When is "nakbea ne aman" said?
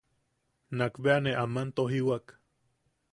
0.77-1.69